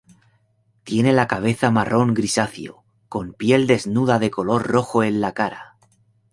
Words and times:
Tiene 0.83 1.13
la 1.13 1.27
cabeza 1.27 1.69
marrón 1.69 2.15
grisáceo, 2.15 2.83
con 3.07 3.33
piel 3.33 3.67
desnuda 3.67 4.17
de 4.17 4.31
color 4.31 4.65
rojo 4.65 5.03
en 5.03 5.21
la 5.21 5.33
cara. 5.33 5.77